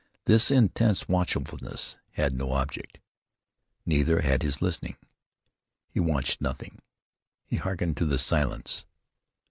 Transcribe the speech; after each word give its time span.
This 0.25 0.49
intense 0.49 1.07
watchfulness 1.07 1.99
had 2.13 2.33
no 2.33 2.53
object, 2.53 2.97
neither 3.85 4.21
had 4.21 4.41
his 4.41 4.59
listening. 4.59 4.97
He 5.91 5.99
watched 5.99 6.41
nothing; 6.41 6.79
he 7.45 7.57
hearkened 7.57 7.97
to 7.97 8.07
the 8.07 8.17
silence. 8.17 8.87